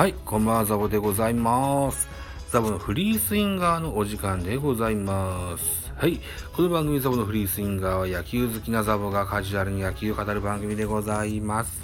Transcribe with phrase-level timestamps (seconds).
[0.00, 2.08] はい、こんばんは、ザボでございます。
[2.48, 5.92] ザボのフリースインガーのお時間でございます。
[5.94, 6.18] はい、
[6.56, 11.82] この番組ザボのフリースインガーは野球好きなザボがカジュアルに野球を語る番組でございます。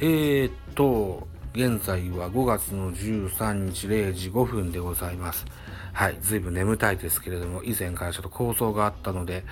[0.00, 5.44] えー、っと、現在は5月の13日0時5分でございます。
[5.92, 9.44] はい、ずいぶん眠たいですけれども、以前からちょっと構想があったので、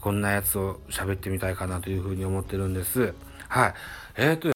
[0.00, 3.12] こんなやつを喋ってみたいかなというふうに思ってるんです。
[3.46, 3.74] はい、
[4.16, 4.55] えー、っと、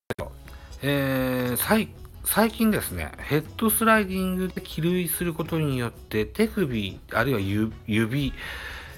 [0.83, 1.89] えー、
[2.25, 7.41] 最近ですね、ヘッドスライディングで起類することによって手首、あるいは
[7.87, 8.33] 指、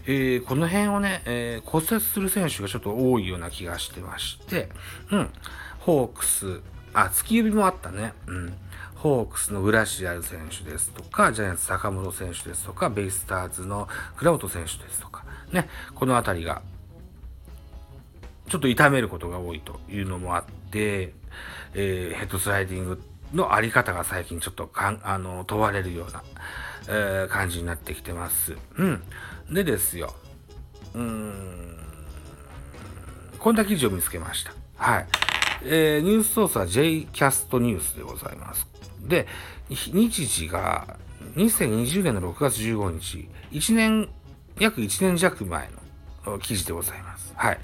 [0.07, 4.69] えーこの辺をね、えー骨折する選手がちょっと多いような気がしてまして、
[5.11, 5.31] うん、
[5.81, 6.61] ホークス、
[6.95, 8.55] あ、突き指もあったね、うん、
[8.95, 16.63] ホークスのグラシアル選手ですとか、ジャイアンツ坂本選手ですとか、ベイスターズの倉本選手ですとか、ね、このあたりが
[18.49, 21.13] ちょっと痛めることが多いというのもあって、
[21.75, 23.03] えーヘッドスライディング
[23.33, 26.23] のあり方が最近ちょっとかんあの問われるような、
[26.89, 28.57] えー感じになってきてます。
[28.77, 29.03] うん。
[29.51, 30.15] でですよ。
[30.95, 31.79] うーん。
[33.39, 34.53] こんな記事を見つけました。
[34.77, 35.07] はい。
[35.65, 38.67] えーニュースソースは J キャストニュースでございます。
[39.01, 39.27] で、
[39.69, 40.97] 日時が
[41.37, 44.09] 2020年の6月15日、1年、
[44.59, 45.71] 約1年弱前
[46.27, 47.33] の記事でございます。
[47.37, 47.59] はい。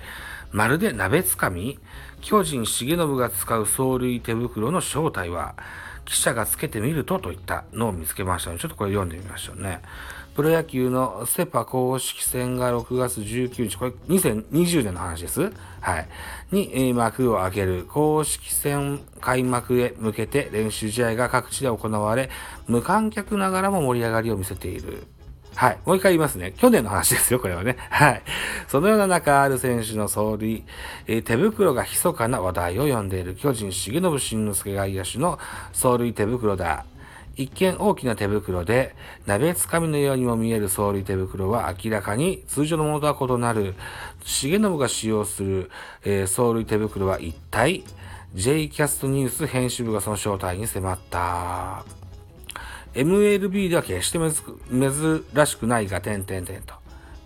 [0.51, 1.79] まるで鍋つかみ？
[2.21, 5.55] 巨人重信が使う走塁手袋の正体は
[6.05, 9.83] 記者がつけてみるとといったのを見つけましたのでちょっとこれ読んでみましょうね。
[10.39, 15.53] プロ野球のセパ公式戦が6月19日、これ2020年の話です。
[15.81, 16.09] はい。
[16.53, 22.31] に、幕を開ける公式戦開幕へ向けて練習試合が各地で行われ、
[22.69, 25.09] 無観客ながらも盛り上がりを見せている。
[25.59, 25.79] はい。
[25.85, 26.53] もう一回言いますね。
[26.57, 27.77] 去年の話ですよ、これはね。
[27.91, 28.23] はい。
[28.69, 30.63] そのような中、ある選手の走塁、
[31.09, 35.41] えー手袋が密かな話題を呼んでいる巨人重信慎之介外野手の
[35.73, 36.87] 走塁手袋だ。
[37.35, 38.95] 一見大きな手袋で、
[39.27, 43.75] 鍋つかみのようにも見える走塁手袋は明らかに通常のものとは異なる。
[44.23, 45.71] 重信が使用する、
[46.05, 47.83] えー走塁手袋は一体
[48.33, 52.08] ？J キャストニュース編集部がその正体に迫った。
[52.95, 56.75] MLB では決して珍しくないが、点々点と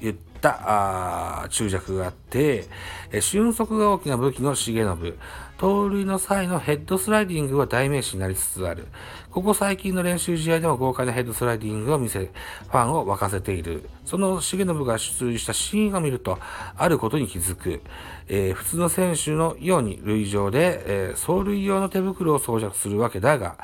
[0.00, 2.67] 言ったあ注釈があって、
[3.12, 5.15] え俊足が大きな武器の重信、
[5.62, 8.89] 盗塁の際のヘッドスライディングは代名詞になりつつある。
[9.31, 13.89] ここ最近の練習試合でも豪快なヘッドスライディングを見せ、ファンを沸かせている。
[14.05, 16.41] その重信が出塁したシーンを見ると、
[16.77, 17.81] あることに気づく。
[18.27, 23.56] えー普通の選手のように塁上で、えー走塁用の手袋を装着するわけだが、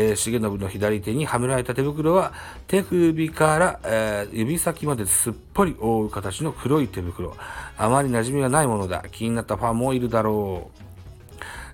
[0.00, 2.32] えー重信の左手にはめられた手袋は
[2.68, 7.36] 手首から、えー指先まですっぽり覆う形の黒い手袋。
[7.76, 9.04] あまり馴染みがないものだ。
[9.10, 10.77] 気になったファンもいるだろう。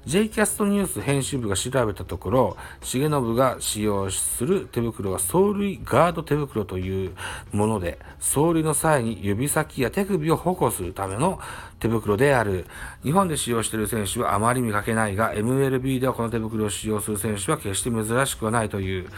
[0.06, 7.12] J キャストニュース編集部が調べたところ、重信が使用する手袋は走塁ガード手袋という
[7.52, 11.40] もので、走塁の際に指先や手首を保護するための
[11.80, 12.66] 手袋である。
[13.02, 19.08] 日本で使用している選手はあまり見かけないが、MLB ではこの手袋を使用する選手は決して珍しくはないという。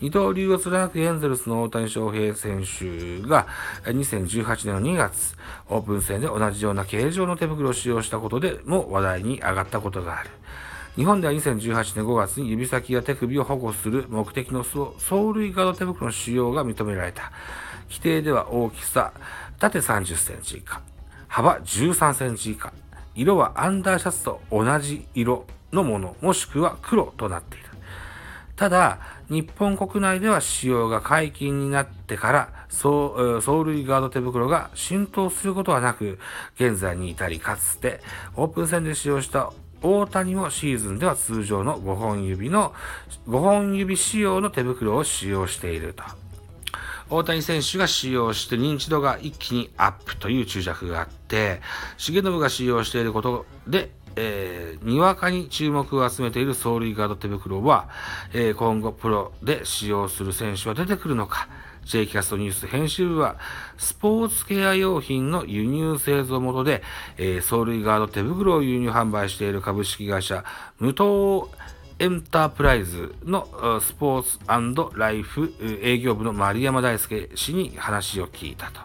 [0.00, 3.46] 二刀流を貫くエンゼルスの大谷翔平選手が
[3.84, 5.34] 2018年の2月、
[5.70, 10.30] オープン戦で同じような形状の手袋を使用したことでも話題に上がったことがある。
[10.96, 14.78] 日本では2018年5月に指先や手首を保護する目的の走
[15.34, 17.32] 塁ガード手袋の使用が認められた。
[17.88, 19.12] 規定では大きさ、
[19.58, 20.82] 縦30センチ以下、
[21.28, 22.72] 幅13センチ以下、
[23.14, 27.66] 色はアンダーシャツと同じ色のもの、もしくは黒となっている。
[28.56, 36.18] ただ、日本国内では使用が解禁になってから、走塁ガード手袋が浸透することはなく、
[36.54, 38.00] 現在に至りかつて、
[38.36, 42.72] オープン戦で使用した大谷もシーズンでは通常の5本指の、
[43.28, 46.04] 5本指仕様の手袋を使用していると。
[47.08, 51.60] 大谷選手が使用して認知度が一気にアップという注釈があって、
[51.98, 57.88] 重信が使用していることで、えーにわかに注目を集めている走塁ガード手袋は、
[58.32, 61.48] えー今後プロで使用する選手は出てくるのか。
[61.84, 63.36] J キャストニュース編集部は、
[63.78, 66.82] スポーツケア用品の輸入製造元で、
[67.16, 70.44] えー走塁ガード手袋を輸入販売している株式会社、
[70.80, 71.48] 無糖
[71.98, 78.80] エンタープライズのスポーツライフ営業部の丸山大輔氏に話を聞いたと。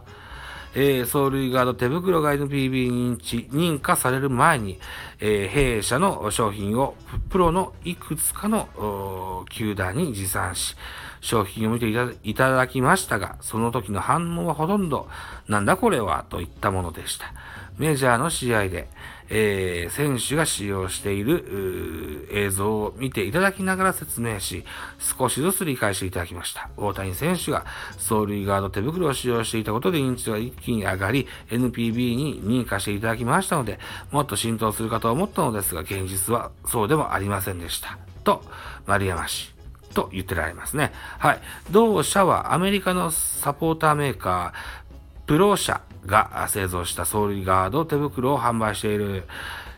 [0.74, 4.80] えー、走塁ガード手袋が NPB 認知、認可される前に、
[5.20, 6.96] えー弊社の商品を
[7.30, 10.76] プロのいくつかの球団に持参し、
[11.20, 11.90] 商品を見て
[12.24, 15.08] いただきましたが、その時の反応はほとんど、
[15.48, 17.34] なんだこれは、といったものでした。
[17.78, 18.88] メジャーの試合で、
[19.34, 24.66] えー、選手が使用している映像を見ていただきながら説明し、
[25.00, 26.70] 少しずつ理解していただきました。
[26.76, 27.66] 大谷選手が
[27.98, 33.80] 走塁ガード手袋を使用していたことで認知度が一気に上がり、NPB に認可していただきましたので、
[34.12, 37.98] もっと浸透するかと思ったのですが、現実はそうでもありませんでした。
[38.26, 38.44] と、
[38.86, 39.52] 丸山氏。
[39.94, 40.94] と言ってられますね。
[41.20, 41.42] はい。
[41.70, 49.24] 同社はアメリカのサポーターメーカー、プロ社が製造したソールガード手袋を販売している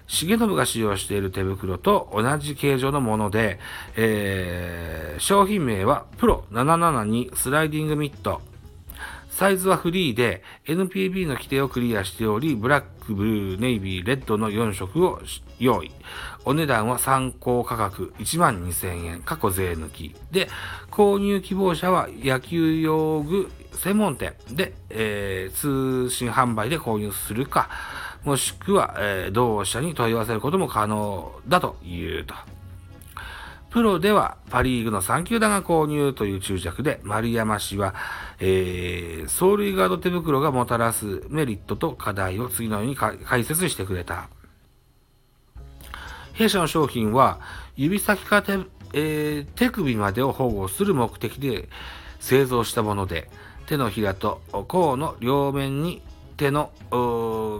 [0.08, 3.60] 重信が使用している手袋と同じ形状のもので、
[3.96, 8.42] えー、商品名はプロ772スライディングミット。
[9.30, 15.20] サイズはフリーで NPB の規定をクリアしており、ブラック、ブルー、ネイビー、レッドの4色を
[15.58, 15.92] 用意。
[16.46, 20.16] お値段は参考価格1万2000円、過去税抜き。
[20.32, 20.50] で、
[20.92, 27.70] 購入希望者は野球用具専門店で、えー、通信販売で購入するか、
[28.24, 32.34] もしくは、えー、同社に問い合わせることも可能だというと。
[33.74, 37.96] プロではパリーグの3球団が購入という注釈で、丸山氏は、
[38.40, 44.30] えー、走塁ガード手袋がもたらすメリットと課題を次のように解説してくれた。
[46.34, 47.40] 弊社の商品は、
[47.76, 48.54] 指先から手,、
[48.94, 51.68] えー、手首までを保護する目的で
[52.20, 53.28] 製造したもので、
[53.66, 56.02] 手のひらと甲の両面に
[56.38, 56.72] 手の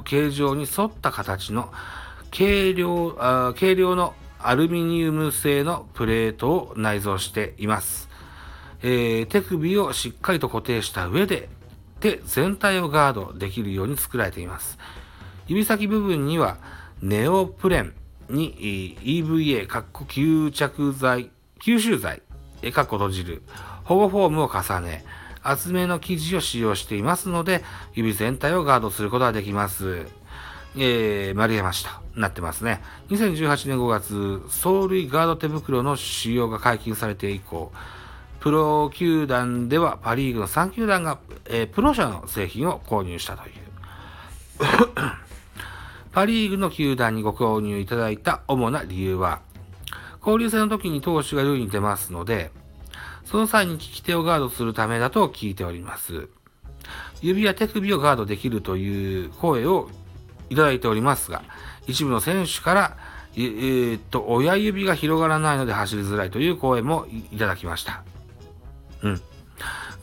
[0.06, 1.72] 形状に沿った形の
[2.32, 3.12] 軽量
[3.58, 8.10] 軽量のアルミニウム製のプレートを内蔵しています。
[8.82, 11.48] えー、手首をしっかりと固定した上で
[12.02, 14.78] 手全体をガードできるように作られています。
[15.48, 16.58] 指先部分には
[17.02, 17.94] ネオプレン
[18.30, 22.22] に EVA、かっこ吸着剤、吸収剤、
[22.74, 23.44] かっこ閉じる、
[23.84, 25.06] 保護フォームを重ね、
[25.44, 27.64] 厚めの生地を使用していますので、
[27.94, 30.06] 指全体をガードすることができます。
[30.76, 32.82] えー、丸山市となってますね。
[33.10, 37.72] 2018年5月、走塁ガード手袋の使用が解禁されて以降、
[38.40, 43.54] プロ球団ではパリーグの3球団が、えー、プロ社の製品を購入したという。
[46.12, 49.42] パリーグの球団にご購入いただいた主な理由は、
[50.20, 52.52] 交流戦の時に投手が塁に出ますので、
[53.34, 56.30] その際に利き手をガードするためだと聞いております。
[57.20, 59.90] 指や手首をガードできるという声を
[60.52, 61.42] いただいておりますが、
[61.88, 62.98] 一部の選手から、
[63.36, 68.04] えー、っと、親指が広がらないので走りづらいという声もいただきました。
[69.02, 69.22] うん。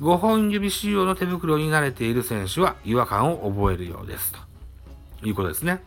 [0.01, 4.35] 5本指仕様の手袋に慣れている選手は違和感を覚えるようです。
[5.21, 5.81] ということですね。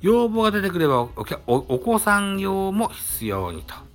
[0.00, 1.08] 要望が出てくればお
[1.46, 3.87] お子さん用も必要にと。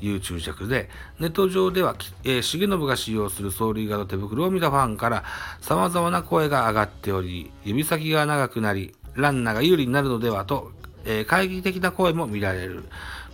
[0.00, 5.24] いう注釈で、ネット上では、えー、重信が使用する走塁ガード手袋を見たファンから
[5.60, 10.72] 様々な声が上がっており、指先が長くなり、ランナーが有利になるのではと、
[11.04, 12.84] えー、懐疑的な声も見られる。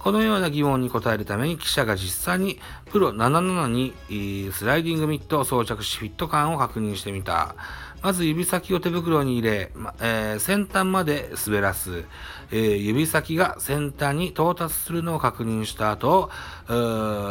[0.04, 7.56] このような疑問に答えるために記者が実際にプロ77にスライディングミットを装着しフィット感を確認してみた。
[8.04, 9.72] まず指先を手袋に入れ、
[10.02, 12.04] えー、先端まで滑らす、
[12.52, 16.28] えー、指先が先端に到達するのを確認した後、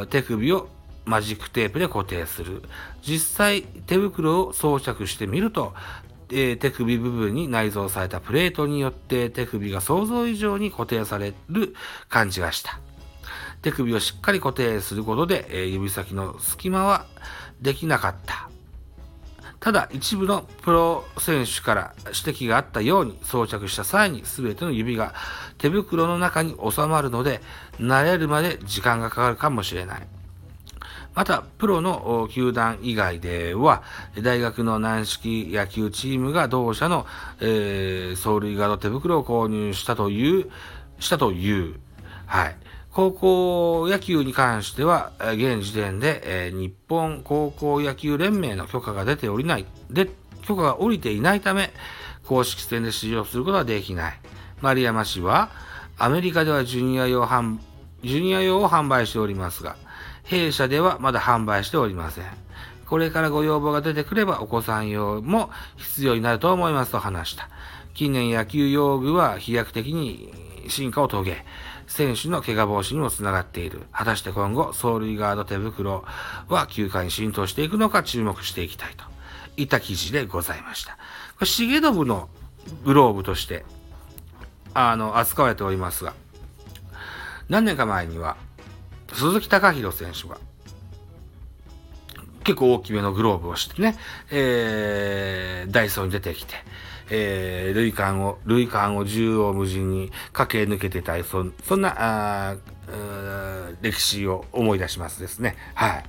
[0.10, 0.68] 手首を
[1.06, 2.64] マジックテープで固定する。
[3.04, 5.76] 実際手袋を装着してみると、
[6.32, 11.76] えー、手首部分に内蔵されたプレートによって手首が想像以上に固定される
[12.10, 12.80] 感じがした。
[13.62, 17.06] 手首をしっかり固定することで、えー、指先の隙間は
[17.62, 18.50] できなかった。
[19.64, 25.14] ただ一部のプロ選手から指摘があったように装着した際に全ての指が
[25.58, 27.40] 手袋の中に収まるので
[27.78, 30.08] 慣れるまで時間がかかるかもしれない。
[31.16, 33.84] また、プロの球団以外では、
[34.22, 37.06] 大学の軟式野球チームが同社の、
[37.40, 40.50] えー、走塁ガード手袋を購入したという、
[41.00, 41.76] したという、
[42.26, 42.56] はい。
[42.94, 50.12] 高校野球に関しては、現時点で、えー、日本高校野球連盟の許可が出ておりない、で、
[50.44, 51.74] 許可が下りていないため、
[52.28, 54.20] 公式戦で使用することはできない。
[54.62, 55.50] 丸山氏は、
[55.98, 57.58] アメリカではジュニア用販、
[58.04, 59.76] ジュニア用を販売しておりますが、
[60.24, 62.26] 弊社ではまだ販売しておりません。
[62.86, 67.50] これからご要望が出てくればお子さん用も必要になると思いますと話した。
[67.96, 70.32] 近年野球用具は飛躍的に
[70.68, 71.46] 進化を遂げ、
[71.88, 73.84] 選手の怪我防止にもつながっている。
[73.92, 76.06] 果たして今後、走塁ガード手袋
[76.48, 79.06] は球界に浸透していくのか注目していきたいと
[79.58, 80.94] いった記事でございました。
[81.38, 82.30] これ、重信の
[82.86, 83.66] グローブとして、
[84.74, 86.14] あの、扱われておりますが、
[87.50, 88.38] 何年か前には、
[89.14, 90.38] 鈴木隆弘選手が、
[92.44, 93.98] 結構大きめのグローブをしてね、
[94.32, 96.56] えー、ダイソーに出てきて、
[97.10, 102.56] えー、類艦を、類艦を縦横無尽に駆け抜けてたい、そそんな、あ
[103.82, 105.56] 歴史を思い出しますですね。
[105.76, 106.04] はい。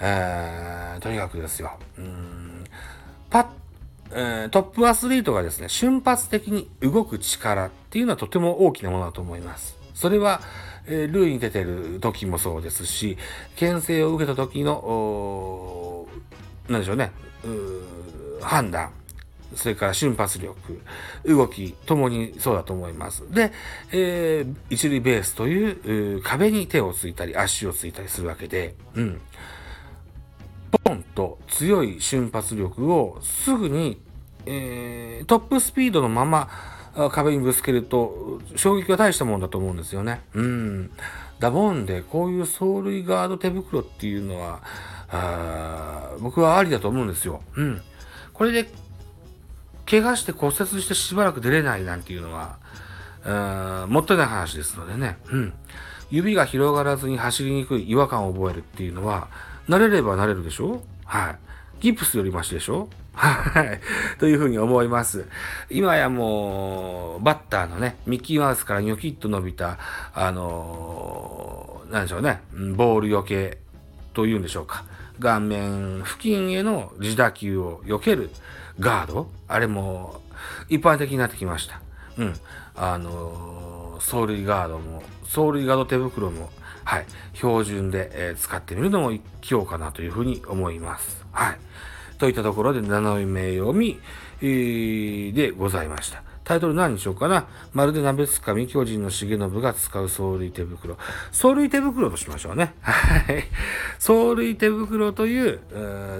[0.00, 1.78] えー、とにかくですよ。
[1.98, 2.64] うん
[3.30, 3.46] パッ、
[4.12, 9.78] えー、トップアスリートがですね、瞬発的に動く力っていうのはとても大きなものだと思います。
[9.94, 10.40] それは、
[10.86, 13.16] えー、塁に出てる時もそうですし、
[13.56, 16.06] 牽制を受けた時の、
[16.68, 17.12] なんでしょうね、
[17.44, 18.90] う判断、
[19.54, 20.80] それから瞬発力、
[21.24, 23.22] 動きともにそうだと思います。
[23.32, 23.52] で、
[23.92, 29.20] えー、一塁ベースという壁に手をついたり足をついたりするわけで、うん。
[30.84, 34.00] ポンと強い瞬発力をすぐに、
[34.46, 36.48] えー、トップスピードのまま
[37.10, 40.20] 壁にぶつけると衝撃が大したもんだと思うんですよね。
[40.34, 40.90] うん。
[41.38, 44.60] だもんで、こういう走塁ガード手袋っていうのは、
[45.10, 47.42] あ僕はありだと思うんですよ。
[47.56, 47.82] うん。
[48.32, 48.70] これで
[49.88, 52.56] 怪我して骨折してしばらく出れないなんていうのは、
[53.24, 55.18] うんもったいない話ですのでね。
[55.30, 55.52] うん。
[56.10, 59.28] 指が広がらずに走りにくい違和感を覚えるっていうのは、
[59.68, 60.82] 慣れれば慣れるでしょ？
[61.04, 61.38] はい。
[61.80, 62.88] ギプスよりマシでしょ？
[63.14, 63.80] はい。
[64.18, 65.26] というふうに思います。
[65.70, 69.78] 今やもう、バッターのね、ミッキーマウスからニョキッと伸びた、
[70.14, 72.40] あのー、なんでしょうね、
[72.74, 73.58] ボールよけ
[74.14, 74.84] というんでしょうか。
[75.22, 78.30] 顔面付近への自打球を避ける
[78.78, 80.20] ガードあれも
[80.68, 81.80] 一般的になってきました。
[82.18, 82.34] うん。
[82.74, 86.50] あのー、走塁ガードも、走塁ガード手袋も、
[86.84, 91.24] はい、標準で、えー、使ってみるのも一興かなというふうに思います。
[91.32, 91.58] はい。
[92.18, 93.98] といったところで7名読み、
[94.40, 96.22] えー、でございました。
[96.44, 97.46] タイトル何にしようかな。
[97.72, 100.96] まるで鍋つかみ巨人の重信が使う走塁手袋。
[101.30, 102.74] 走塁手袋としましょうね。
[102.80, 103.44] はい。
[103.98, 105.60] 走塁手袋という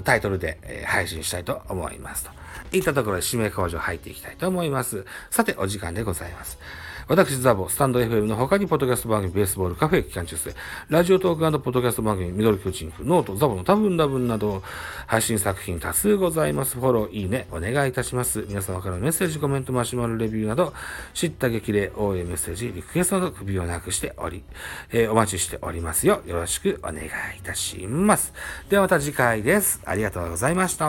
[0.03, 2.31] タイトルで、えー、配信したいと思いますと。
[2.71, 5.05] いったところで指名工場入っていきたいと思います。
[5.29, 6.57] さて、お時間でございます。
[7.07, 10.53] 私、ザボ、スタンド FM の他に、ポッドキャスト番組、ベースボール、カフェ期間中世、
[10.89, 14.63] ラジオトークポッドキャスト番組、ミドル巨人フ、ノート、ザボの多分多分など、
[15.07, 16.75] 配信作品多数ございます。
[16.75, 18.45] フォロー、いいね、お願いいたします。
[18.47, 20.73] 皆様からのメッセージ、コメント、マシュマロレビューなど、
[21.13, 24.43] 知った激励、応援メッセージ、リクエストなど、首をなくしており、
[24.91, 26.21] えー、お待ちしておりますよ。
[26.25, 27.07] よろしくお願い
[27.39, 28.33] いたします。
[28.69, 29.81] ではまた次回です。
[29.85, 30.85] ありがとうございました。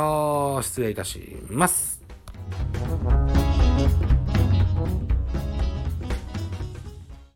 [0.62, 2.02] 失礼いたします。